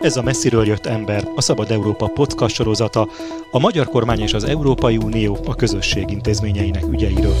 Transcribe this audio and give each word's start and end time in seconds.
Ez 0.00 0.16
a 0.16 0.22
messziről 0.22 0.66
jött 0.66 0.86
ember, 0.86 1.28
a 1.34 1.40
Szabad 1.40 1.70
Európa 1.70 2.06
podcast 2.06 2.54
sorozata, 2.54 3.08
a 3.50 3.58
magyar 3.58 3.86
kormány 3.86 4.20
és 4.20 4.32
az 4.32 4.44
Európai 4.44 4.96
Unió 4.96 5.38
a 5.46 5.54
közösség 5.54 6.10
intézményeinek 6.10 6.84
ügyeiről. 6.90 7.36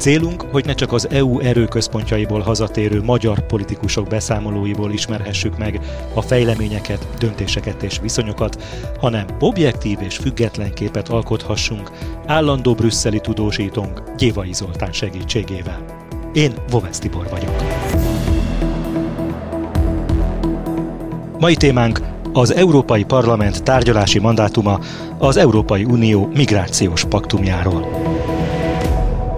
Célunk, 0.00 0.44
hogy 0.50 0.64
ne 0.64 0.74
csak 0.74 0.92
az 0.92 1.10
EU 1.10 1.38
erőközpontjaiból 1.38 2.40
hazatérő 2.40 3.02
magyar 3.02 3.46
politikusok 3.46 4.08
beszámolóiból 4.08 4.92
ismerhessük 4.92 5.58
meg 5.58 5.80
a 6.14 6.22
fejleményeket, 6.22 7.06
döntéseket 7.18 7.82
és 7.82 7.98
viszonyokat, 8.02 8.62
hanem 9.00 9.26
objektív 9.40 9.98
és 10.00 10.16
független 10.16 10.74
képet 10.74 11.08
alkothassunk 11.08 11.90
állandó 12.26 12.74
brüsszeli 12.74 13.20
tudósítónk 13.20 14.02
Gyévai 14.16 14.52
Zoltán 14.52 14.92
segítségével. 14.92 15.84
Én 16.32 16.52
Vovesz 16.70 16.98
Tibor 16.98 17.28
vagyok. 17.30 17.62
Mai 21.38 21.54
témánk 21.54 22.00
az 22.32 22.54
Európai 22.54 23.04
Parlament 23.04 23.62
tárgyalási 23.62 24.18
mandátuma 24.18 24.80
az 25.18 25.36
Európai 25.36 25.84
Unió 25.84 26.30
migrációs 26.34 27.04
paktumjáról. 27.04 27.88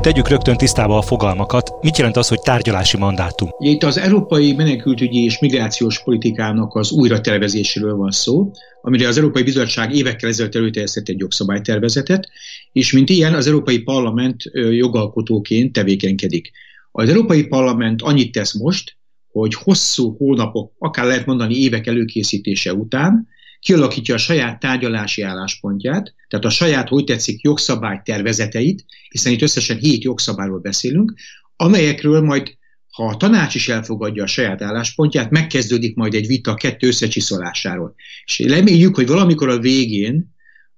Tegyük 0.02 0.28
rögtön 0.28 0.56
tisztába 0.56 0.98
a 0.98 1.02
fogalmakat. 1.02 1.82
Mit 1.82 1.96
jelent 1.96 2.16
az, 2.16 2.28
hogy 2.28 2.40
tárgyalási 2.40 2.96
mandátum? 2.96 3.48
Itt 3.58 3.82
az 3.82 3.98
európai 3.98 4.52
menekültügyi 4.52 5.24
és 5.24 5.38
migrációs 5.38 6.02
politikának 6.02 6.74
az 6.74 6.90
újratervezéséről 6.90 7.96
van 7.96 8.10
szó, 8.10 8.50
amire 8.82 9.08
az 9.08 9.16
Európai 9.16 9.42
Bizottság 9.42 9.94
évekkel 9.94 10.28
ezelőtt 10.28 10.54
előterjesztett 10.54 11.08
egy 11.08 11.18
jogszabálytervezetet, 11.18 12.28
és 12.72 12.92
mint 12.92 13.08
ilyen 13.08 13.34
az 13.34 13.46
Európai 13.46 13.78
Parlament 13.78 14.42
jogalkotóként 14.70 15.72
tevékenykedik. 15.72 16.50
Az 16.92 17.08
Európai 17.08 17.46
Parlament 17.46 18.02
annyit 18.02 18.32
tesz 18.32 18.54
most, 18.54 18.96
hogy 19.32 19.54
hosszú 19.54 20.16
hónapok, 20.16 20.72
akár 20.78 21.06
lehet 21.06 21.26
mondani 21.26 21.54
évek 21.54 21.86
előkészítése 21.86 22.74
után 22.74 23.28
kialakítja 23.62 24.14
a 24.14 24.18
saját 24.18 24.60
tárgyalási 24.60 25.22
álláspontját, 25.22 26.14
tehát 26.28 26.44
a 26.44 26.50
saját, 26.50 26.88
hogy 26.88 27.04
tetszik, 27.04 27.40
jogszabály 27.40 28.00
tervezeteit, 28.04 28.84
hiszen 29.08 29.32
itt 29.32 29.42
összesen 29.42 29.76
hét 29.76 30.02
jogszabályról 30.02 30.58
beszélünk, 30.58 31.14
amelyekről 31.56 32.20
majd, 32.20 32.56
ha 32.90 33.06
a 33.06 33.16
tanács 33.16 33.54
is 33.54 33.68
elfogadja 33.68 34.22
a 34.22 34.26
saját 34.26 34.62
álláspontját, 34.62 35.30
megkezdődik 35.30 35.96
majd 35.96 36.14
egy 36.14 36.26
vita 36.26 36.54
kettő 36.54 36.86
összecsiszolásáról. 36.86 37.94
És 38.24 38.38
reméljük, 38.38 38.94
hogy 38.94 39.06
valamikor 39.06 39.48
a 39.48 39.58
végén 39.58 40.31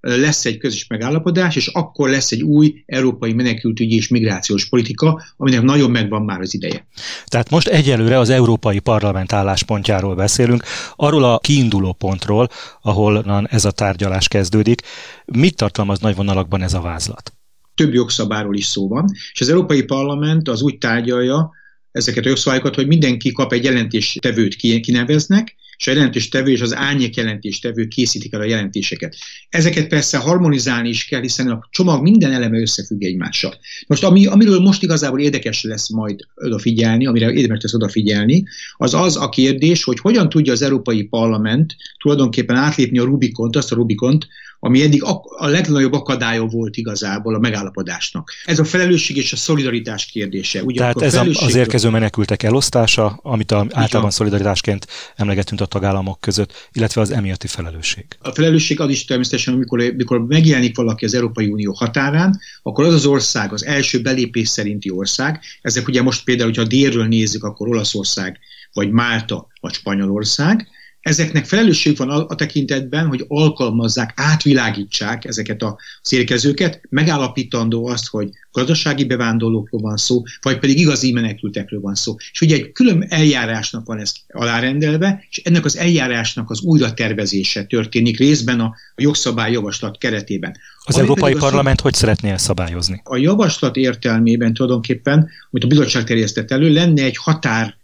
lesz 0.07 0.45
egy 0.45 0.59
közös 0.59 0.87
megállapodás, 0.87 1.57
és 1.57 1.67
akkor 1.67 2.09
lesz 2.09 2.33
egy 2.33 2.43
új 2.43 2.83
európai 2.87 3.33
menekültügyi 3.33 3.95
és 3.95 4.09
migrációs 4.09 4.69
politika, 4.69 5.23
aminek 5.37 5.63
nagyon 5.63 5.91
megvan 5.91 6.23
már 6.23 6.41
az 6.41 6.55
ideje. 6.55 6.87
Tehát 7.27 7.51
most 7.51 7.69
egyelőre 7.69 8.19
az 8.19 8.31
Európai 8.31 8.79
Parlament 8.79 9.33
álláspontjáról 9.33 10.15
beszélünk, 10.15 10.63
arról 10.97 11.25
a 11.25 11.39
kiinduló 11.39 11.93
pontról, 11.93 12.49
ahol 12.83 13.47
ez 13.51 13.65
a 13.65 13.71
tárgyalás 13.71 14.29
kezdődik. 14.29 14.83
Mit 15.25 15.57
tartalmaz 15.57 15.99
nagy 15.99 16.17
vonalakban 16.17 16.63
ez 16.63 16.75
a 16.75 16.81
vázlat? 16.81 17.33
Több 17.75 17.95
jogszabáról 17.95 18.57
is 18.57 18.67
szó 18.67 18.89
van, 18.89 19.11
és 19.33 19.41
az 19.41 19.49
Európai 19.49 19.83
Parlament 19.83 20.49
az 20.49 20.63
úgy 20.63 20.79
tárgyalja 20.79 21.51
ezeket 21.93 22.25
a 22.25 22.29
jogszabályokat, 22.29 22.75
hogy 22.75 22.87
mindenki 22.87 23.33
kap 23.33 23.53
egy 23.53 23.65
jelentéstevőt 23.65 24.55
kineveznek, 24.57 25.55
és 25.77 25.87
a 25.87 25.93
jelentéstevő 25.93 26.51
és 26.51 26.61
az 26.61 26.75
árnyék 26.75 27.17
jelentéstevő 27.17 27.87
készítik 27.87 28.33
el 28.33 28.41
a 28.41 28.45
jelentéseket. 28.45 29.17
Ezeket 29.49 29.87
persze 29.87 30.19
harmonizálni 30.19 30.89
is 30.89 31.05
kell, 31.05 31.21
hiszen 31.21 31.51
a 31.51 31.69
csomag 31.71 32.03
minden 32.03 32.33
eleme 32.33 32.61
összefügg 32.61 33.03
egymással. 33.03 33.55
Most 33.87 34.05
ami, 34.05 34.27
amiről 34.27 34.61
most 34.61 34.83
igazából 34.83 35.21
érdekes 35.21 35.63
lesz 35.63 35.91
majd 35.91 36.21
odafigyelni, 36.35 37.07
amire 37.07 37.33
érdemes 37.33 37.63
lesz 37.63 37.75
odafigyelni, 37.75 38.45
az 38.77 38.95
az 38.95 39.17
a 39.17 39.29
kérdés, 39.29 39.85
hogy 39.85 39.99
hogyan 39.99 40.29
tudja 40.29 40.53
az 40.53 40.63
Európai 40.63 41.03
Parlament 41.03 41.77
tulajdonképpen 41.99 42.57
átlépni 42.57 42.99
a 42.99 43.05
Rubikont, 43.05 43.57
azt 43.57 43.73
a 43.73 43.75
Rubikont, 43.75 44.27
ami 44.65 44.83
eddig 44.83 45.03
a 45.37 45.47
legnagyobb 45.47 45.93
akadálya 45.93 46.45
volt 46.45 46.77
igazából 46.77 47.35
a 47.35 47.39
megállapodásnak. 47.39 48.31
Ez 48.45 48.59
a 48.59 48.65
felelősség 48.65 49.17
és 49.17 49.33
a 49.33 49.37
szolidaritás 49.37 50.07
kérdése. 50.07 50.63
Ugye 50.63 50.79
Tehát 50.79 51.03
ez 51.03 51.15
az 51.15 51.55
érkező 51.55 51.89
menekültek 51.89 52.43
elosztása, 52.43 53.19
amit 53.23 53.51
a, 53.51 53.67
általában 53.71 54.11
szolidaritásként 54.11 54.87
emlegetünk 55.17 55.61
a 55.61 55.67
tagállamok 55.67 56.21
között, 56.21 56.69
illetve 56.73 57.01
az 57.01 57.11
emiatti 57.11 57.47
felelősség. 57.47 58.07
A 58.19 58.31
felelősség 58.31 58.81
az 58.81 58.91
is 58.91 59.05
természetesen, 59.05 59.55
amikor, 59.55 59.81
amikor 59.81 60.27
megjelenik 60.27 60.77
valaki 60.77 61.05
az 61.05 61.15
Európai 61.15 61.47
Unió 61.47 61.73
határán, 61.73 62.41
akkor 62.63 62.85
az 62.85 62.95
az 62.95 63.07
ország, 63.07 63.53
az 63.53 63.65
első 63.65 64.01
belépés 64.01 64.49
szerinti 64.49 64.91
ország, 64.91 65.41
ezek 65.63 65.89
ugye 65.89 66.03
most 66.03 66.25
például, 66.25 66.49
hogyha 66.49 66.65
délről 66.65 67.07
nézzük, 67.07 67.45
akkor 67.45 67.69
Olaszország, 67.69 68.39
vagy 68.73 68.91
Málta, 68.91 69.47
vagy 69.61 69.73
Spanyolország, 69.73 70.69
Ezeknek 71.05 71.45
felelősség 71.45 71.97
van 71.97 72.11
a, 72.11 72.27
a 72.29 72.35
tekintetben, 72.35 73.07
hogy 73.07 73.25
alkalmazzák, 73.29 74.13
átvilágítsák 74.17 75.25
ezeket 75.25 75.63
a 75.63 75.79
érkezőket, 76.11 76.81
megállapítandó 76.89 77.87
azt, 77.87 78.09
hogy 78.09 78.29
gazdasági 78.53 79.05
bevándorlókról 79.05 79.81
van 79.81 79.97
szó, 79.97 80.23
vagy 80.43 80.59
pedig 80.59 80.79
igazi 80.79 81.13
menekültekről 81.13 81.81
van 81.81 81.95
szó. 81.95 82.15
És 82.33 82.41
ugye 82.41 82.55
egy 82.55 82.73
külön 82.73 83.07
eljárásnak 83.09 83.87
van 83.87 83.99
ez 83.99 84.13
alárendelve, 84.29 85.25
és 85.31 85.41
ennek 85.45 85.65
az 85.65 85.77
eljárásnak 85.77 86.51
az 86.51 86.61
újratervezése 86.61 87.65
történik 87.65 88.19
részben 88.19 88.61
a, 88.61 88.75
a 88.95 89.03
jogszabályjavaslat 89.03 89.99
keretében. 89.99 90.57
Az 90.85 90.95
Ami 90.95 91.03
Európai 91.05 91.35
Parlament 91.35 91.81
hogy 91.81 91.95
szeretné 91.95 92.31
ezt 92.31 92.45
szabályozni? 92.45 93.01
A 93.05 93.17
javaslat 93.17 93.77
értelmében 93.77 94.55
tulajdonképpen, 94.55 95.29
amit 95.51 95.65
a 95.65 95.67
bizottság 95.67 96.05
terjesztett 96.05 96.51
elő, 96.51 96.73
lenne 96.73 97.03
egy 97.03 97.17
határ 97.17 97.77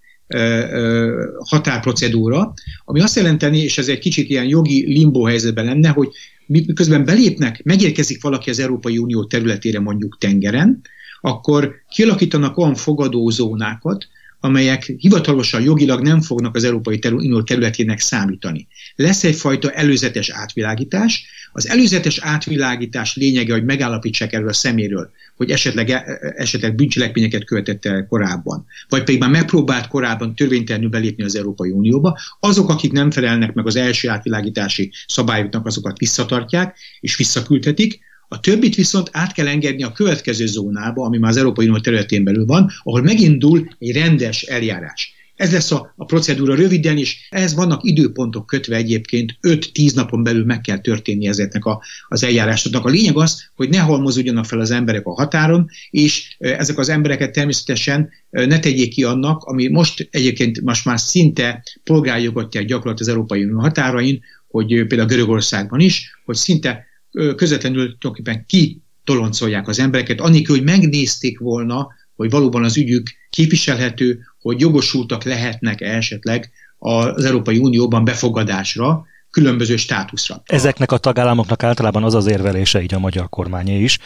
határprocedúra, 1.39 2.55
ami 2.85 3.01
azt 3.01 3.17
jelenteni, 3.17 3.59
és 3.59 3.79
ez 3.79 3.89
egy 3.89 3.99
kicsit 3.99 4.29
ilyen 4.29 4.45
jogi 4.45 4.87
limbo 4.87 5.23
helyzetben 5.23 5.65
lenne, 5.65 5.89
hogy 5.89 6.09
miközben 6.47 7.05
belépnek, 7.05 7.63
megérkezik 7.65 8.23
valaki 8.23 8.51
az 8.51 8.59
Európai 8.59 8.99
Unió 8.99 9.25
területére 9.25 9.81
mondjuk 9.81 10.19
tengeren, 10.19 10.81
akkor 11.21 11.75
kialakítanak 11.89 12.59
olyan 12.59 12.75
fogadózónákat, 12.75 14.09
amelyek 14.41 14.93
hivatalosan 14.99 15.63
jogilag 15.63 16.03
nem 16.03 16.21
fognak 16.21 16.55
az 16.55 16.65
Európai 16.65 16.99
Unió 17.05 17.43
területének 17.43 18.01
számítani. 18.01 18.67
Lesz 18.97 19.25
egyfajta 19.25 19.71
előzetes 19.71 20.31
átvilágítás. 20.31 21.25
Az 21.53 21.69
előzetes 21.69 22.19
átvilágítás 22.19 23.17
lényege, 23.17 23.53
hogy 23.53 23.65
megállapítsák 23.65 24.33
erről 24.33 24.49
a 24.49 24.53
szeméről, 24.53 25.11
hogy 25.41 25.51
esetleg, 25.51 25.91
e, 25.91 26.05
esetleg 26.37 26.75
bűncselekményeket 26.75 27.45
követett 27.45 27.85
el 27.85 28.07
korábban, 28.07 28.67
vagy 28.89 29.05
pedig 29.05 29.21
már 29.21 29.31
megpróbált 29.31 29.89
korábban 29.89 30.35
törvénytelenül 30.35 30.89
belépni 30.89 31.25
az 31.25 31.37
Európai 31.37 31.71
Unióba, 31.71 32.19
azok, 32.41 32.69
akik 32.69 32.93
nem 32.93 33.11
felelnek 33.11 33.53
meg 33.53 33.67
az 33.67 33.77
első 33.77 34.09
átvilágítási 34.09 34.93
szabályoknak, 35.07 35.67
azokat 35.67 35.99
visszatartják 35.99 36.77
és 37.01 37.17
visszaküldhetik, 37.17 38.01
a 38.29 38.41
többit 38.41 38.75
viszont 38.75 39.09
át 39.13 39.33
kell 39.33 39.47
engedni 39.47 39.83
a 39.83 39.93
következő 39.93 40.47
zónába, 40.47 41.05
ami 41.05 41.19
már 41.19 41.31
az 41.31 41.37
Európai 41.37 41.67
Unió 41.67 41.81
területén 41.81 42.25
belül 42.25 42.47
van, 42.47 42.71
ahol 42.83 43.03
megindul 43.03 43.69
egy 43.79 43.93
rendes 43.93 44.43
eljárás. 44.43 45.15
Ez 45.41 45.53
lesz 45.53 45.71
a, 45.71 45.93
a 45.97 46.05
procedúra 46.05 46.55
röviden, 46.55 46.99
és 46.99 47.27
ehhez 47.31 47.55
vannak 47.55 47.85
időpontok 47.85 48.47
kötve 48.47 48.77
egyébként, 48.77 49.39
5-10 49.43 49.95
napon 49.95 50.23
belül 50.23 50.45
meg 50.45 50.61
kell 50.61 50.79
történni 50.79 51.27
ezeknek 51.27 51.65
a, 51.65 51.83
az 52.09 52.23
eljárásoknak. 52.23 52.85
A 52.85 52.89
lényeg 52.89 53.17
az, 53.17 53.51
hogy 53.55 53.69
ne 53.69 53.79
halmozódjanak 53.79 54.45
fel 54.45 54.61
az 54.61 54.71
emberek 54.71 55.07
a 55.07 55.15
határon, 55.15 55.69
és 55.91 56.37
ezek 56.39 56.79
az 56.79 56.89
embereket 56.89 57.33
természetesen 57.33 58.11
ne 58.31 58.59
tegyék 58.59 58.91
ki 58.91 59.05
annak, 59.05 59.43
ami 59.43 59.69
most 59.69 60.09
egyébként 60.11 60.61
most 60.61 60.85
már 60.85 61.01
szinte 61.01 61.63
polgárjogot 61.85 62.59
gyakorlat 62.59 63.01
az 63.01 63.09
Európai 63.09 63.45
Unió 63.45 63.59
határain, 63.59 64.21
hogy 64.49 64.67
például 64.67 65.09
Görögországban 65.09 65.81
is, 65.81 66.21
hogy 66.25 66.37
szinte 66.37 66.87
közvetlenül 67.37 67.99
tulajdonképpen 67.99 68.45
ki 68.47 68.83
toloncolják 69.05 69.69
az 69.69 69.79
embereket, 69.79 70.21
annélkül, 70.21 70.57
hogy 70.57 70.65
megnézték 70.65 71.39
volna, 71.39 71.89
hogy 72.17 72.31
valóban 72.31 72.65
az 72.65 72.77
ügyük 72.77 73.07
képviselhető, 73.31 74.21
hogy 74.41 74.61
jogosultak 74.61 75.25
lehetnek 75.25 75.81
-e 75.81 75.97
esetleg 75.97 76.51
az 76.79 77.25
Európai 77.25 77.59
Unióban 77.59 78.05
befogadásra, 78.05 79.07
különböző 79.31 79.77
státuszra. 79.77 80.43
Ezeknek 80.45 80.93
a 80.93 80.99
tagállamoknak 80.99 81.63
általában 81.63 82.05
az 82.05 82.15
az 82.15 82.27
érvelése, 82.27 82.83
így 82.83 82.95
a 82.95 82.99
magyar 82.99 83.29
kormányé 83.29 83.83
is, 83.83 83.99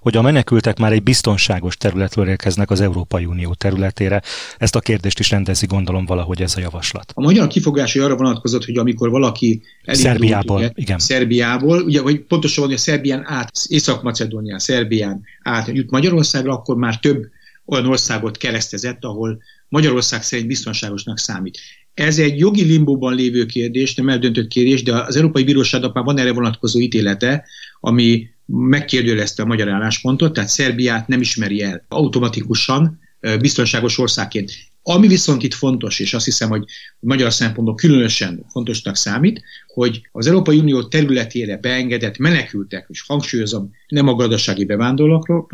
hogy 0.00 0.16
a 0.16 0.22
menekültek 0.22 0.78
már 0.78 0.92
egy 0.92 1.02
biztonságos 1.02 1.76
területről 1.76 2.28
érkeznek 2.28 2.70
az 2.70 2.80
Európai 2.80 3.24
Unió 3.24 3.54
területére. 3.54 4.22
Ezt 4.58 4.76
a 4.76 4.80
kérdést 4.80 5.18
is 5.18 5.30
rendezi, 5.30 5.66
gondolom 5.66 6.06
valahogy 6.06 6.42
ez 6.42 6.56
a 6.56 6.60
javaslat. 6.60 7.12
A 7.14 7.20
magyar 7.20 7.46
kifogás 7.46 7.96
arra 7.96 8.16
vonatkozott, 8.16 8.64
hogy 8.64 8.76
amikor 8.76 9.10
valaki 9.10 9.62
Szerbiából, 9.86 10.56
ugye, 10.56 10.70
igen. 10.74 10.98
Szerbiából, 10.98 11.82
ugye, 11.82 12.00
hogy 12.00 12.20
pontosan 12.20 12.64
hogy 12.64 12.74
a 12.74 12.78
Szerbián 12.78 13.22
át, 13.26 13.50
Észak-Macedónián, 13.66 14.58
Szerbián 14.58 15.22
át 15.42 15.68
jut 15.68 15.90
Magyarországra, 15.90 16.52
akkor 16.52 16.76
már 16.76 17.00
több 17.00 17.26
olyan 17.64 17.86
országot 17.86 18.36
keresztezett, 18.36 19.04
ahol 19.04 19.42
Magyarország 19.68 20.22
szerint 20.22 20.48
biztonságosnak 20.48 21.18
számít. 21.18 21.58
Ez 21.94 22.18
egy 22.18 22.38
jogi 22.38 22.62
limbóban 22.62 23.14
lévő 23.14 23.46
kérdés, 23.46 23.94
nem 23.94 24.08
eldöntött 24.08 24.48
kérdés, 24.48 24.82
de 24.82 24.94
az 24.94 25.16
Európai 25.16 25.44
Bíróságnak 25.44 25.94
már 25.94 26.04
van 26.04 26.18
erre 26.18 26.32
vonatkozó 26.32 26.80
ítélete, 26.80 27.44
ami 27.80 28.30
megkérdőjelezte 28.46 29.42
a 29.42 29.46
magyar 29.46 29.68
álláspontot, 29.68 30.32
tehát 30.32 30.50
Szerbiát 30.50 31.08
nem 31.08 31.20
ismeri 31.20 31.62
el 31.62 31.84
automatikusan 31.88 33.00
biztonságos 33.40 33.98
országként. 33.98 34.52
Ami 34.82 35.08
viszont 35.08 35.42
itt 35.42 35.54
fontos, 35.54 35.98
és 35.98 36.14
azt 36.14 36.24
hiszem, 36.24 36.48
hogy 36.48 36.64
magyar 36.98 37.32
szempontból 37.32 37.74
különösen 37.74 38.44
fontosnak 38.50 38.96
számít, 38.96 39.42
hogy 39.66 40.08
az 40.12 40.26
Európai 40.26 40.58
Unió 40.58 40.82
területére 40.82 41.56
beengedett 41.56 42.18
menekültek, 42.18 42.86
és 42.88 43.02
hangsúlyozom, 43.06 43.70
nem 43.88 44.08
a 44.08 44.14
gazdasági 44.14 44.64
bevándorlókról, 44.64 45.46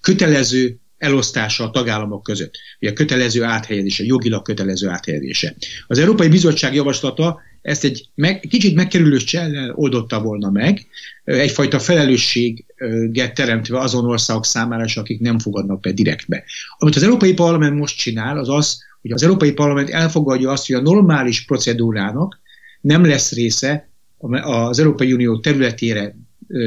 kötelező 0.00 0.78
elosztása 1.04 1.64
a 1.64 1.70
tagállamok 1.70 2.22
között, 2.22 2.58
vagy 2.80 2.88
a 2.88 2.92
kötelező 2.92 3.42
áthelyezése, 3.42 4.04
jogilag 4.04 4.42
kötelező 4.42 4.88
áthelyezése. 4.88 5.54
Az 5.86 5.98
Európai 5.98 6.28
Bizottság 6.28 6.74
javaslata 6.74 7.40
ezt 7.62 7.84
egy 7.84 8.08
meg, 8.14 8.40
kicsit 8.48 8.74
megkerülős 8.74 9.24
csellel 9.24 9.72
oldotta 9.74 10.20
volna 10.20 10.50
meg, 10.50 10.86
egyfajta 11.24 11.78
felelősséget 11.78 13.34
teremtve 13.34 13.78
azon 13.78 14.04
országok 14.04 14.44
számára, 14.44 14.84
akik 14.94 15.20
nem 15.20 15.38
fogadnak 15.38 15.80
be 15.80 15.92
direktbe. 15.92 16.44
Amit 16.78 16.96
az 16.96 17.02
Európai 17.02 17.34
Parlament 17.34 17.78
most 17.78 17.96
csinál, 17.96 18.38
az 18.38 18.48
az, 18.48 18.78
hogy 19.00 19.12
az 19.12 19.22
Európai 19.22 19.52
Parlament 19.52 19.90
elfogadja 19.90 20.50
azt, 20.50 20.66
hogy 20.66 20.76
a 20.76 20.80
normális 20.80 21.44
procedúrának 21.44 22.40
nem 22.80 23.04
lesz 23.04 23.32
része 23.32 23.88
az 24.42 24.78
Európai 24.78 25.12
Unió 25.12 25.40
területére 25.40 26.16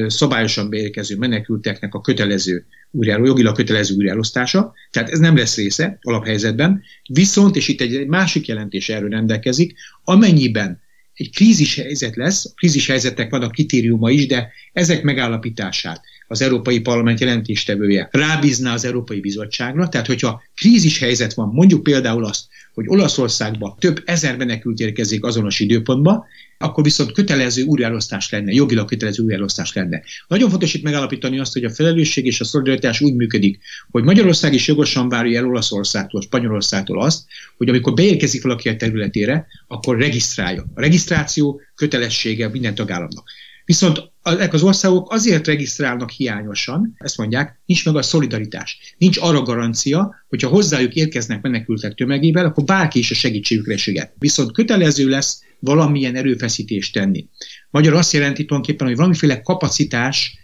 szabályosan 0.08 0.70
beérkező 0.70 1.18
menekülteknek 1.18 1.94
a 1.94 2.02
kötelező 2.02 2.66
újra, 2.92 3.26
jogilag 3.26 3.56
kötelező 3.56 3.96
újraelosztása, 3.96 4.74
tehát 4.92 5.10
ez 5.10 5.20
nem 5.20 5.38
lesz 5.38 5.56
része 5.56 6.00
alaphelyzetben, 6.02 6.84
viszont, 7.10 7.56
és 7.56 7.68
itt 7.68 7.82
egy 7.82 8.08
másik 8.08 8.48
jelentés 8.48 8.90
erről 8.90 9.10
rendelkezik, 9.10 9.76
amennyiben 10.04 10.82
egy 11.14 11.30
krízis 11.36 11.76
helyzet 11.76 12.16
lesz, 12.16 12.46
a 12.46 12.50
krízis 12.56 12.88
helyzetek 12.88 13.30
vannak 13.30 13.52
kritériuma 13.52 14.10
is, 14.10 14.26
de 14.26 14.52
ezek 14.74 15.04
megállapítását 15.04 16.02
az 16.28 16.42
Európai 16.42 16.80
Parlament 16.80 17.20
jelentéstevője 17.20 18.08
rábízná 18.12 18.74
az 18.74 18.86
Európai 18.86 19.20
Bizottságra, 19.20 19.90
tehát 19.90 20.08
hogyha 20.08 20.44
krízis 20.56 21.00
helyzet 21.00 21.34
van, 21.34 21.50
mondjuk 21.54 21.84
például 21.84 22.26
azt, 22.26 22.46
hogy 22.78 22.86
Olaszországba 22.88 23.78
több 23.80 24.02
ezer 24.06 24.38
menekült 24.38 24.80
érkezik 24.80 25.24
azonos 25.24 25.60
időpontba, 25.60 26.26
akkor 26.58 26.84
viszont 26.84 27.12
kötelező 27.12 27.64
újraelosztás 27.64 28.30
lenne, 28.30 28.52
jogilag 28.52 28.88
kötelező 28.88 29.24
újraelosztás 29.24 29.74
lenne. 29.74 30.02
Nagyon 30.28 30.50
fontos 30.50 30.74
itt 30.74 30.84
megállapítani 30.84 31.40
azt, 31.40 31.54
hogy 31.54 31.64
a 31.64 31.70
felelősség 31.70 32.26
és 32.26 32.40
a 32.42 32.44
szolidaritás 32.44 33.02
úgy 33.02 33.16
működik, 33.16 33.60
hogy 33.92 34.04
Magyarország 34.04 34.54
is 34.54 34.68
jogosan 34.68 35.10
várja 35.10 35.40
el 35.40 35.48
Olaszországtól, 35.48 36.22
Spanyolországtól 36.22 37.02
azt, 37.02 37.26
hogy 37.58 37.70
amikor 37.70 37.94
beérkezik 37.94 38.44
valaki 38.44 38.70
a 38.70 38.76
területére, 38.76 39.48
akkor 39.68 39.98
regisztrálja. 39.98 40.66
A 40.74 40.82
regisztráció 40.82 41.62
kötelessége 41.76 42.50
minden 42.50 42.76
tagállamnak. 42.76 43.30
Viszont 43.66 44.12
ezek 44.34 44.54
az 44.54 44.64
országok 44.64 45.12
azért 45.12 45.48
regisztrálnak 45.48 46.10
hiányosan, 46.10 46.96
ezt 46.98 47.18
mondják, 47.18 47.60
nincs 47.66 47.86
meg 47.86 47.96
a 47.96 48.02
szolidaritás. 48.02 48.96
Nincs 48.98 49.18
arra 49.22 49.42
garancia, 49.42 50.16
hogyha 50.28 50.50
hozzájuk 50.50 50.94
érkeznek 50.94 51.42
menekültek 51.42 51.94
tömegével, 51.94 52.46
akkor 52.46 52.64
bárki 52.64 53.00
is 53.00 53.12
a 53.12 53.16
segítségükre 53.16 53.78
süget. 53.78 54.14
Viszont 54.20 54.52
kötelező 54.52 55.08
lesz 55.08 55.42
valamilyen 55.60 56.16
erőfeszítést 56.16 56.94
tenni. 56.94 57.28
Magyar 57.70 57.94
azt 57.94 58.14
jelenti 58.14 58.46
tulajdonképpen, 58.46 58.88
hogy 58.88 58.96
valamiféle 58.96 59.42
kapacitás 59.42 60.38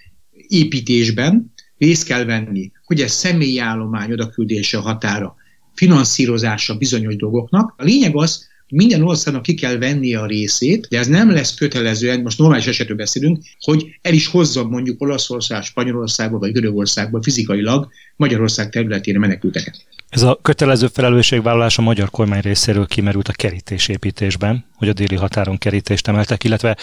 építésben 0.48 1.54
részt 1.78 2.06
kell 2.06 2.24
venni, 2.24 2.72
hogy 2.86 3.02
ez 3.02 3.12
személyi 3.12 3.60
állomány 3.60 4.12
odaküldése 4.12 4.78
a 4.78 4.82
határa, 4.82 5.36
finanszírozása 5.74 6.78
bizonyos 6.78 7.16
dolgoknak. 7.16 7.74
A 7.78 7.84
lényeg 7.84 8.16
az, 8.16 8.48
minden 8.74 9.02
országnak 9.02 9.42
ki 9.42 9.54
kell 9.54 9.78
vennie 9.78 10.20
a 10.20 10.26
részét, 10.26 10.88
de 10.90 10.98
ez 10.98 11.08
nem 11.08 11.32
lesz 11.32 11.54
kötelezően, 11.54 12.22
most 12.22 12.38
normális 12.38 12.68
esetről 12.68 12.98
beszélünk, 12.98 13.44
hogy 13.60 13.86
el 14.02 14.14
is 14.14 14.28
hozzon 14.28 14.66
mondjuk 14.66 15.02
Olaszország, 15.02 15.64
Spanyolországba 15.64 16.38
vagy 16.38 16.52
Görögországba 16.52 17.24
fizikailag 17.24 17.90
Magyarország 18.16 18.70
területére 18.70 19.20
menekülteket. 19.20 19.86
Ez 20.10 20.22
a 20.22 20.40
kötelező 20.42 20.88
felelősségvállalás 20.88 21.78
a 21.78 21.82
magyar 21.82 22.10
kormány 22.10 22.42
részéről 22.42 22.86
kimerült 22.86 23.28
a 23.28 23.32
kerítésépítésben, 23.32 24.66
hogy 24.76 24.90
a 24.90 24.94
déli 24.94 25.16
határon 25.16 25.58
kerítést 25.58 26.08
emeltek, 26.08 26.44
illetve 26.44 26.78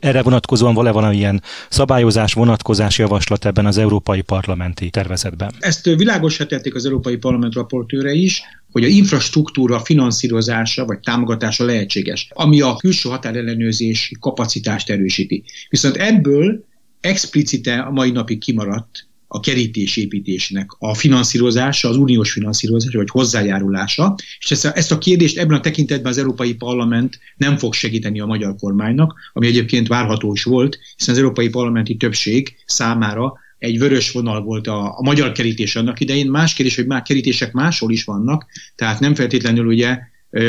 erre 0.00 0.22
vonatkozóan 0.22 0.74
van-e 0.74 0.90
valamilyen 0.90 1.42
szabályozás, 1.68 2.32
vonatkozás 2.32 2.98
javaslat 2.98 3.44
ebben 3.44 3.66
az 3.66 3.78
Európai 3.78 4.20
Parlamenti 4.20 4.90
tervezetben? 4.90 5.54
Ezt 5.58 5.84
világosra 5.84 6.46
tették 6.46 6.74
az 6.74 6.84
Európai 6.84 7.16
Parlament 7.16 7.54
raportőre 7.54 8.12
is, 8.12 8.42
hogy 8.72 8.84
a 8.84 8.86
infrastruktúra 8.86 9.80
finanszírozása 9.80 10.84
vagy 10.84 10.98
támogatása 10.98 11.64
lehetséges, 11.64 12.28
ami 12.34 12.60
a 12.60 12.76
külső 12.76 13.08
határellenőrzési 13.08 14.16
kapacitást 14.20 14.90
erősíti. 14.90 15.44
Viszont 15.68 15.96
ebből 15.96 16.64
explicite 17.00 17.78
a 17.78 17.90
mai 17.90 18.10
napig 18.10 18.38
kimaradt 18.38 19.06
a 19.28 19.40
kerítésépítésnek 19.40 20.70
a 20.78 20.94
finanszírozása, 20.94 21.88
az 21.88 21.96
uniós 21.96 22.32
finanszírozása, 22.32 22.98
vagy 22.98 23.10
hozzájárulása, 23.10 24.14
és 24.38 24.50
ezt 24.50 24.64
a, 24.64 24.76
ezt 24.76 24.92
a 24.92 24.98
kérdést 24.98 25.38
ebben 25.38 25.56
a 25.56 25.60
tekintetben 25.60 26.12
az 26.12 26.18
Európai 26.18 26.54
Parlament 26.54 27.18
nem 27.36 27.56
fog 27.56 27.74
segíteni 27.74 28.20
a 28.20 28.26
magyar 28.26 28.56
kormánynak, 28.56 29.14
ami 29.32 29.46
egyébként 29.46 29.88
várható 29.88 30.32
is 30.32 30.42
volt, 30.42 30.78
hiszen 30.96 31.14
az 31.14 31.20
Európai 31.20 31.48
Parlamenti 31.48 31.96
többség 31.96 32.56
számára 32.66 33.32
egy 33.58 33.78
vörös 33.78 34.10
vonal 34.10 34.42
volt 34.42 34.66
a, 34.66 34.98
a 34.98 35.02
magyar 35.02 35.32
kerítés 35.32 35.76
annak 35.76 36.00
idején. 36.00 36.30
Más 36.30 36.54
kérdés, 36.54 36.76
hogy 36.76 36.86
már 36.86 37.02
kerítések 37.02 37.52
máshol 37.52 37.92
is 37.92 38.04
vannak, 38.04 38.46
tehát 38.74 39.00
nem 39.00 39.14
feltétlenül 39.14 39.66
ugye 39.66 39.98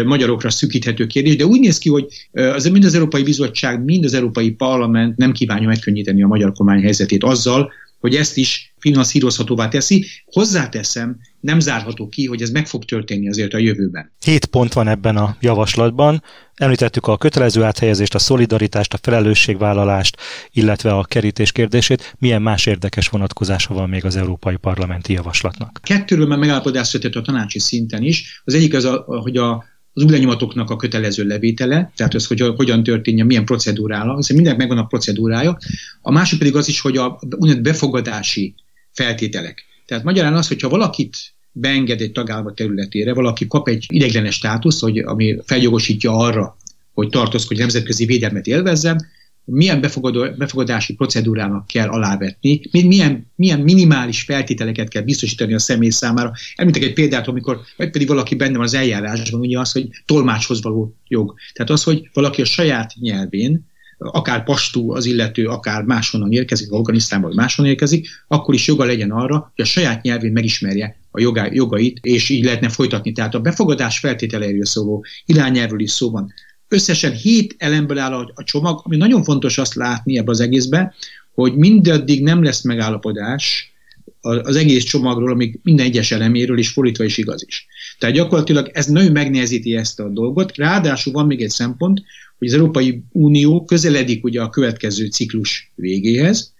magyarokra 0.06 0.50
szükíthető 0.50 1.08
kérdés, 1.08 1.36
de 1.36 1.46
úgy 1.46 1.60
néz 1.60 1.78
ki, 1.78 1.90
hogy 1.90 2.06
az, 2.32 2.66
mind 2.66 2.86
az 2.86 2.94
Európai 2.94 3.24
Bizottság, 3.24 3.84
mind 3.84 4.04
az 4.04 4.14
Európai 4.14 4.52
Parlament 4.52 5.18
nem 5.18 5.32
kívánja 5.32 5.68
megkönnyíteni 5.68 6.24
a 6.24 6.28
magyar 6.28 6.52
kormány 6.52 6.82
helyzetét 6.82 7.24
azzal, 7.24 7.72
hogy 8.00 8.16
ezt 8.16 8.38
is 8.38 8.74
finanszírozhatóvá 8.80 9.68
teszi. 9.68 10.06
Hozzáteszem, 10.26 11.18
nem 11.40 11.60
zárható 11.60 12.08
ki, 12.08 12.26
hogy 12.26 12.42
ez 12.42 12.50
meg 12.50 12.68
fog 12.68 12.86
történni 12.86 13.30
azért 13.30 13.54
a 13.54 13.58
jövőben. 13.58 14.12
Hét 14.20 14.46
pont 14.46 14.74
van 14.74 14.88
ebben 14.88 15.18
a 15.18 15.38
javaslatban. 15.40 16.24
Említettük 16.56 17.08
a 17.08 17.18
kötelező 17.18 17.64
áthelyezést, 17.64 18.16
a 18.16 18.20
szolidaritást, 18.20 18.94
a 18.94 19.00
felelősségvállalást, 19.02 20.18
illetve 20.52 20.94
a 20.94 21.04
kerítés 21.04 21.52
kérdését. 21.52 22.16
Milyen 22.20 22.42
más 22.42 22.66
érdekes 22.66 23.08
vonatkozása 23.08 23.74
van 23.74 23.90
még 23.90 24.06
az 24.06 24.16
Európai 24.16 24.56
Parlamenti 24.56 25.14
Javaslatnak? 25.14 25.80
Kettőről 25.84 26.28
már 26.28 26.38
megállapodás 26.38 26.88
született 26.88 27.16
a 27.16 27.22
tanácsi 27.22 27.60
szinten 27.60 28.04
is. 28.04 28.42
Az 28.46 28.54
egyik 28.54 28.74
az, 28.74 28.86
a, 28.86 29.04
hogy 29.08 29.38
a 29.38 29.64
az 30.04 30.12
új 30.12 30.26
a 30.56 30.76
kötelező 30.76 31.24
levétele, 31.24 31.92
tehát 31.96 32.14
az, 32.14 32.28
hogy 32.28 32.42
hogyan 32.56 32.84
történjen, 32.84 33.26
milyen 33.26 33.46
procedúrára, 33.46 34.16
hiszen 34.16 34.36
mindenek 34.36 34.60
megvan 34.60 34.78
a 34.78 34.86
procedúrája. 34.86 35.58
A 36.02 36.12
másik 36.12 36.38
pedig 36.40 36.56
az 36.56 36.68
is, 36.68 36.80
hogy 36.80 36.98
a 36.98 37.20
úgynevezett 37.22 37.64
befogadási 37.64 38.54
feltételek. 38.92 39.66
Tehát 39.86 40.04
magyarán 40.04 40.34
az, 40.34 40.48
hogyha 40.48 40.70
valakit 40.70 41.18
beenged 41.52 42.02
egy 42.02 42.12
tagállam 42.12 42.56
területére, 42.56 43.14
valaki 43.14 43.48
kap 43.48 43.68
egy 43.68 43.86
ideiglenes 43.90 44.36
státuszt, 44.36 44.80
hogy, 44.80 44.98
ami 44.98 45.38
feljogosítja 45.46 46.18
arra, 46.18 46.58
hogy 46.94 47.10
tartózkodj 47.10 47.60
nemzetközi 47.60 48.06
védelmet 48.06 48.48
élvezzen, 48.48 49.08
milyen 49.50 49.82
befogadó, 49.82 50.26
befogadási 50.38 50.94
procedúrának 50.94 51.68
kell 51.68 51.88
alávetni, 51.88 52.62
milyen, 52.72 53.28
milyen 53.36 53.60
minimális 53.60 54.22
feltételeket 54.22 54.90
kell 54.90 55.02
biztosítani 55.02 55.54
a 55.54 55.60
személy 55.60 55.90
számára. 55.90 56.32
Említek 56.56 56.84
egy 56.84 56.94
példát, 56.94 57.28
amikor 57.28 57.60
vagy 57.78 57.90
pedig 57.90 58.08
valaki 58.08 58.36
benne 58.36 58.58
van 58.58 58.66
az 58.66 58.74
eljárásban, 58.74 59.40
ugye 59.40 59.60
az, 59.60 59.72
hogy 59.72 59.90
tolmácshoz 60.06 60.62
való 60.62 60.96
jog. 61.08 61.34
Tehát 61.54 61.72
az, 61.72 61.84
hogy 61.84 62.10
valaki 62.14 62.42
a 62.42 62.46
saját 62.46 62.94
nyelvén, 63.00 63.68
akár 63.98 64.44
pastú 64.44 64.92
az 64.92 65.06
illető, 65.06 65.48
akár 65.48 65.84
máshonnan 65.84 66.32
érkezik, 66.32 66.72
Afganisztánból 66.72 67.34
máshonnan 67.34 67.72
érkezik, 67.72 68.08
akkor 68.28 68.54
is 68.54 68.68
joga 68.68 68.86
legyen 68.86 69.12
arra, 69.12 69.52
hogy 69.56 69.66
a 69.66 69.68
saját 69.68 70.02
nyelvén 70.02 70.32
megismerje 70.32 71.00
a 71.12 71.20
jogá, 71.20 71.48
jogait, 71.52 72.00
és 72.02 72.30
így 72.30 72.44
lehetne 72.44 72.70
folytatni. 72.70 73.12
Tehát 73.12 73.36
a 73.36 73.40
befogadás 73.40 74.00
feltételeiről 74.00 74.66
szóló 74.66 75.06
irányelvről 75.26 75.80
is 75.80 75.92
szó 75.92 76.12
van. 76.12 76.34
Összesen 76.70 77.12
hét 77.12 77.56
elemből 77.58 77.98
áll 77.98 78.14
a, 78.14 78.44
csomag, 78.44 78.82
ami 78.84 78.98
nagyon 78.98 79.24
fontos 79.24 79.58
azt 79.58 79.76
látni 79.76 80.18
ebbe 80.18 80.32
az 80.32 80.40
egészbe, 80.40 80.94
hogy 81.34 81.56
mindaddig 81.56 82.24
nem 82.24 82.44
lesz 82.44 82.62
megállapodás 82.62 83.74
az 84.22 84.56
egész 84.56 84.84
csomagról, 84.84 85.32
amíg 85.32 85.60
minden 85.64 85.86
egyes 85.86 86.12
eleméről, 86.12 86.58
és 86.58 86.70
fordítva 86.70 87.04
is 87.04 87.18
igaz 87.18 87.44
is. 87.48 87.68
Tehát 88.00 88.16
gyakorlatilag 88.16 88.70
ez 88.74 88.86
nagyon 88.86 89.12
megnehezíti 89.12 89.76
ezt 89.76 90.00
a 90.00 90.10
dolgot. 90.10 90.58
Ráadásul 90.58 91.14
van 91.14 91.26
még 91.26 91.42
egy 91.42 91.50
szempont, 91.50 92.02
hogy 92.38 92.48
az 92.48 92.54
Európai 92.54 93.02
Unió 93.12 93.66
közeledik 93.66 94.24
ugye 94.24 94.42
a 94.42 94.50
következő 94.50 95.08
ciklus 95.08 95.72
végéhez, 95.76 96.54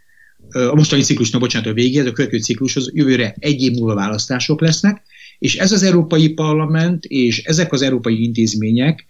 a 0.50 0.76
mostani 0.76 1.02
ciklusnak, 1.02 1.42
bocsánat, 1.42 1.68
a 1.68 1.74
végéhez, 1.74 2.06
a 2.06 2.12
következő 2.12 2.44
ciklushoz 2.44 2.92
jövőre 2.94 3.36
egy 3.40 3.62
év 3.62 3.72
múlva 3.72 3.94
választások 3.94 4.62
lesznek, 4.62 5.02
és 5.40 5.56
ez 5.56 5.72
az 5.72 5.84
Európai 5.84 6.30
Parlament 6.30 7.06
és 7.06 7.44
ezek 7.44 7.74
az 7.74 7.82
európai 7.82 8.24
intézmények 8.24 9.06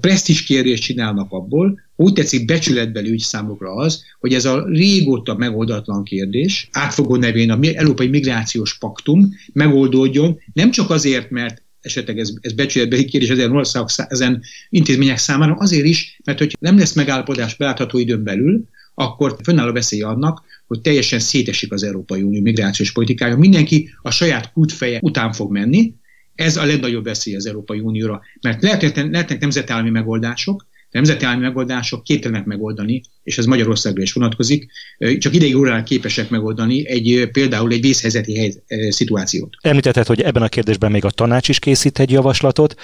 presztis 0.00 0.44
kérdést 0.44 0.82
csinálnak 0.82 1.32
abból, 1.32 1.80
úgy 1.96 2.12
tetszik 2.12 2.44
becsületbeli 2.44 3.10
ügy 3.10 3.20
számukra 3.20 3.74
az, 3.74 4.02
hogy 4.20 4.34
ez 4.34 4.44
a 4.44 4.66
régóta 4.66 5.34
megoldatlan 5.34 6.04
kérdés, 6.04 6.68
átfogó 6.72 7.16
nevén 7.16 7.50
a 7.50 7.58
Európai 7.60 8.06
Migrációs 8.06 8.78
Paktum 8.78 9.28
megoldódjon, 9.52 10.38
nem 10.52 10.70
csak 10.70 10.90
azért, 10.90 11.30
mert 11.30 11.62
esetleg 11.80 12.18
ez, 12.18 12.30
ez 12.40 12.52
becsületbeli 12.52 13.04
kérdés 13.04 13.28
ezen 13.28 13.56
országok, 13.56 13.88
ezen 13.96 14.42
intézmények 14.68 15.18
számára, 15.18 15.54
azért 15.54 15.86
is, 15.86 16.20
mert 16.24 16.38
hogy 16.38 16.56
nem 16.60 16.78
lesz 16.78 16.92
megállapodás 16.92 17.56
belátható 17.56 17.98
időn 17.98 18.22
belül, 18.22 18.64
akkor 18.94 19.36
fönnáll 19.42 19.68
a 19.68 19.72
veszély 19.72 20.02
annak, 20.02 20.42
hogy 20.66 20.80
teljesen 20.80 21.18
szétesik 21.18 21.72
az 21.72 21.82
Európai 21.82 22.22
Unió 22.22 22.40
migrációs 22.40 22.92
politikája. 22.92 23.36
Mindenki 23.36 23.90
a 24.02 24.10
saját 24.10 24.52
kútfeje 24.52 24.98
után 25.02 25.32
fog 25.32 25.52
menni, 25.52 25.94
ez 26.34 26.56
a 26.56 26.64
legnagyobb 26.64 27.04
veszély 27.04 27.36
az 27.36 27.46
Európai 27.46 27.80
Unióra, 27.80 28.20
mert 28.40 28.62
lehetnek, 28.62 29.10
lehetnek 29.10 29.40
nemzetállami 29.40 29.90
megoldások, 29.90 30.66
nemzetállami 30.90 31.42
megoldások 31.42 32.04
képtelenek 32.04 32.44
megoldani, 32.44 33.02
és 33.22 33.38
ez 33.38 33.44
Magyarországra 33.44 34.02
is 34.02 34.12
vonatkozik, 34.12 34.70
csak 35.18 35.34
ideig 35.34 35.56
órán 35.56 35.84
képesek 35.84 36.30
megoldani 36.30 36.88
egy 36.88 37.28
például 37.32 37.72
egy 37.72 37.80
vészhelyzeti 37.80 38.38
hely, 38.38 38.52
szituációt. 38.90 39.56
Említetted, 39.60 40.06
hogy 40.06 40.20
ebben 40.20 40.42
a 40.42 40.48
kérdésben 40.48 40.90
még 40.90 41.04
a 41.04 41.10
tanács 41.10 41.48
is 41.48 41.58
készít 41.58 41.98
egy 41.98 42.10
javaslatot. 42.10 42.74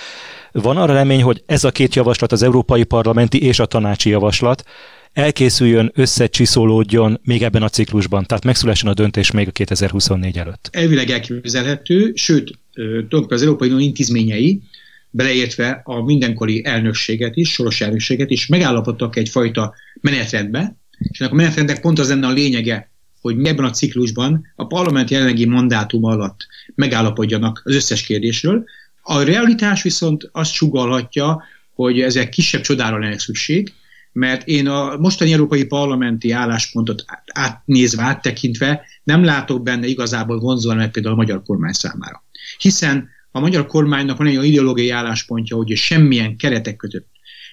Van 0.53 0.77
arra 0.77 0.93
remény, 0.93 1.23
hogy 1.23 1.43
ez 1.47 1.65
a 1.65 1.71
két 1.71 1.95
javaslat, 1.95 2.33
az 2.33 2.43
Európai 2.43 2.85
Parlamenti 2.85 3.43
és 3.43 3.59
a 3.59 3.67
tanácsi 3.67 4.11
javaslat 4.11 4.65
elkészüljön, 5.13 5.93
összecsiszolódjon 5.95 7.21
még 7.23 7.43
ebben 7.43 7.63
a 7.63 7.69
ciklusban, 7.69 8.25
tehát 8.27 8.45
megszülessen 8.45 8.89
a 8.89 8.95
döntés 8.95 9.31
még 9.31 9.49
a 9.49 9.51
2024 9.51 10.39
előtt? 10.39 10.69
Elvileg 10.73 11.11
elképzelhető, 11.11 12.13
sőt, 12.15 12.51
az 13.29 13.43
Európai 13.43 13.69
Unió 13.69 13.87
intézményei, 13.87 14.61
beleértve 15.11 15.81
a 15.85 16.05
mindenkori 16.05 16.65
elnökséget 16.65 17.37
is, 17.37 17.53
soros 17.53 17.81
elnökséget 17.81 18.31
is, 18.31 18.47
megállapodtak 18.47 19.17
egyfajta 19.17 19.75
menetrendbe, 20.01 20.77
és 20.99 21.21
ennek 21.21 21.33
a 21.33 21.37
menetrendnek 21.37 21.81
pont 21.81 21.99
az 21.99 22.09
lenne 22.09 22.27
a 22.27 22.33
lényege, 22.33 22.91
hogy 23.21 23.47
ebben 23.47 23.65
a 23.65 23.71
ciklusban 23.71 24.47
a 24.57 24.67
parlament 24.67 25.11
jelenlegi 25.11 25.47
mandátum 25.47 26.05
alatt 26.05 26.47
megállapodjanak 26.75 27.61
az 27.65 27.75
összes 27.75 28.03
kérdésről. 28.03 28.65
A 29.03 29.23
realitás 29.23 29.83
viszont 29.83 30.29
azt 30.33 30.53
sugalhatja, 30.53 31.43
hogy 31.75 32.01
ezek 32.01 32.29
kisebb 32.29 32.61
csodára 32.61 32.99
lenne 32.99 33.19
szükség, 33.19 33.73
mert 34.13 34.49
én 34.49 34.69
a 34.69 34.97
mostani 34.97 35.33
európai 35.33 35.65
parlamenti 35.65 36.31
álláspontot 36.31 37.05
átnézve, 37.33 38.03
áttekintve 38.03 38.83
nem 39.05 39.25
látok 39.25 39.63
benne 39.63 39.87
igazából 39.87 40.39
vonzóan 40.39 40.77
meg 40.77 40.91
például 40.91 41.15
a 41.15 41.19
magyar 41.19 41.43
kormány 41.43 41.73
számára. 41.73 42.25
Hiszen 42.59 43.09
a 43.31 43.41
magyar 43.41 43.67
kormánynak 43.67 44.19
van 44.19 44.27
egy 44.27 44.37
olyan 44.37 44.49
ideológiai 44.49 44.91
álláspontja, 44.91 45.57
hogy 45.57 45.77
semmilyen 45.77 46.37
keretek 46.37 46.77
között 46.77 47.09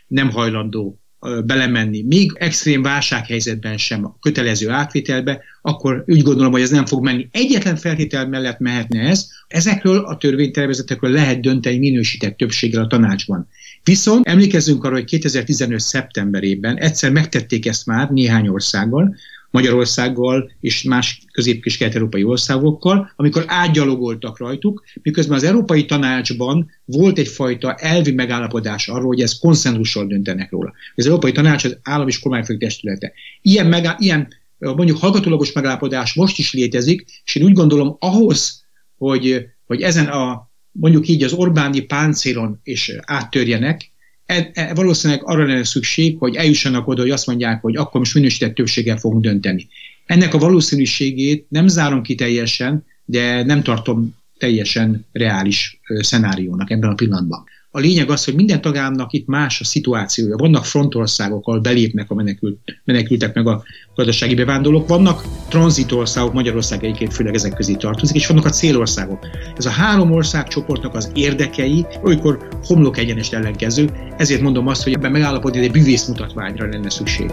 nem 0.08 0.30
hajlandó 0.30 1.00
belemenni, 1.46 2.02
még 2.02 2.32
extrém 2.36 2.82
válsághelyzetben 2.82 3.78
sem 3.78 4.06
a 4.06 4.18
kötelező 4.22 4.70
átvételbe, 4.70 5.44
akkor 5.62 6.04
úgy 6.08 6.22
gondolom, 6.22 6.52
hogy 6.52 6.62
ez 6.62 6.70
nem 6.70 6.86
fog 6.86 7.04
menni. 7.04 7.28
Egyetlen 7.32 7.76
feltétel 7.76 8.28
mellett 8.28 8.60
mehetne 8.60 9.00
ez, 9.00 9.28
ezekről 9.48 9.98
a 9.98 10.18
törvénytervezetekről 10.18 11.12
lehet 11.12 11.42
dönteni 11.42 11.78
minősített 11.78 12.38
többséggel 12.38 12.84
a 12.84 12.88
tanácsban. 12.88 13.48
Viszont 13.84 14.28
emlékezzünk 14.28 14.84
arra, 14.84 14.94
hogy 14.94 15.06
2015. 15.06 15.80
szeptemberében 15.80 16.78
egyszer 16.78 17.12
megtették 17.12 17.66
ezt 17.66 17.86
már 17.86 18.10
néhány 18.10 18.48
országgal, 18.48 19.16
Magyarországgal 19.58 20.52
és 20.60 20.84
más 20.84 21.22
közép- 21.32 21.66
és 21.66 21.78
kelet-európai 21.78 22.24
országokkal, 22.24 23.12
amikor 23.16 23.44
átgyalogoltak 23.48 24.38
rajtuk, 24.38 24.84
miközben 25.02 25.38
az 25.38 25.44
Európai 25.44 25.86
Tanácsban 25.86 26.70
volt 26.86 27.18
egyfajta 27.18 27.74
elvi 27.74 28.12
megállapodás 28.12 28.88
arról, 28.88 29.08
hogy 29.08 29.22
ez 29.22 29.40
konszenzussal 29.40 30.06
döntenek 30.08 30.52
róla. 30.52 30.74
Az 30.96 31.06
Európai 31.06 31.32
Tanács 31.32 31.64
az 31.64 31.78
állam 31.84 32.08
és 32.08 32.20
kormányfők 32.20 32.60
testülete. 32.60 33.12
Ilyen, 33.42 33.68
megá- 33.68 34.00
ilyen 34.00 34.28
mondjuk 34.58 34.98
hallgatólagos 34.98 35.52
megállapodás 35.52 36.14
most 36.14 36.38
is 36.38 36.54
létezik, 36.54 37.06
és 37.26 37.36
én 37.36 37.44
úgy 37.44 37.54
gondolom 37.54 37.96
ahhoz, 38.00 38.66
hogy, 38.98 39.46
hogy 39.66 39.82
ezen 39.82 40.06
a 40.06 40.50
mondjuk 40.72 41.08
így 41.08 41.24
az 41.24 41.34
Orbáni 41.34 41.80
páncélon 41.80 42.60
és 42.64 42.98
áttörjenek, 43.02 43.92
e, 44.28 44.50
e, 44.54 44.74
valószínűleg 44.74 45.24
arra 45.26 45.46
lenne 45.46 45.64
szükség, 45.64 46.18
hogy 46.20 46.36
eljussanak 46.36 46.88
oda, 46.88 47.02
hogy 47.02 47.12
azt 47.12 47.28
mondják, 47.28 47.62
hogy 47.62 47.76
akkor 47.76 48.00
most 48.00 48.14
minősített 48.14 48.56
többséggel 48.56 48.98
fogunk 48.98 49.24
dönteni. 49.24 49.68
Ennek 50.06 50.34
a 50.34 50.38
valószínűségét 50.38 51.46
nem 51.50 51.68
zárom 51.68 52.02
ki 52.02 52.16
teljesen, 52.16 52.86
de 53.06 53.44
nem 53.44 53.64
tartom 53.64 54.16
teljesen 54.38 55.06
reális 55.12 55.80
szenáriónak 56.00 56.72
ebben 56.72 56.90
a 56.90 56.96
pillanatban. 56.96 57.44
A 57.78 57.80
lényeg 57.80 58.10
az, 58.10 58.26
hogy 58.26 58.36
minden 58.36 58.62
tagállamnak 58.62 59.14
itt 59.14 59.28
más 59.28 59.62
a 59.62 59.64
szituációja. 59.64 60.36
Vannak 60.36 60.66
frontországok, 60.66 61.48
ahol 61.48 61.60
belépnek 61.60 62.12
a 62.12 62.14
menekült, 62.16 62.58
menekültek 62.84 63.34
meg 63.34 63.48
a 63.48 63.64
gazdasági 63.96 64.36
bevándorlók, 64.36 64.88
vannak 64.88 65.24
tranzitországok, 65.48 66.34
Magyarország 66.34 66.84
egyébként 66.84 67.14
főleg 67.14 67.34
ezek 67.34 67.54
közé 67.54 67.74
tartozik, 67.74 68.16
és 68.16 68.28
vannak 68.28 68.46
a 68.46 68.50
célországok. 68.50 69.28
Ez 69.58 69.66
a 69.66 69.70
három 69.70 70.12
országcsoportnak 70.12 70.96
az 70.96 71.12
érdekei 71.14 71.86
olykor 72.04 72.48
homlok 72.64 72.98
egyenest 72.98 73.34
ellenkező, 73.34 73.90
ezért 74.18 74.42
mondom 74.42 74.68
azt, 74.68 74.84
hogy 74.84 74.94
ebben 74.94 75.12
megállapodni 75.12 75.60
egy 75.60 75.72
bűvész 75.72 76.08
mutatványra 76.08 76.68
lenne 76.68 76.90
szükség. 76.90 77.32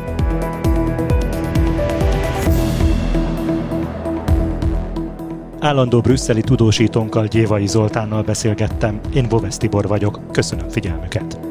Állandó 5.64 6.00
brüsszeli 6.00 6.40
tudósítónkkal 6.40 7.26
Gyévai 7.26 7.66
Zoltánnal 7.66 8.22
beszélgettem. 8.22 9.00
Én 9.14 9.28
Boves 9.28 9.56
Tibor 9.56 9.88
vagyok. 9.88 10.20
Köszönöm 10.32 10.68
figyelmüket. 10.68 11.43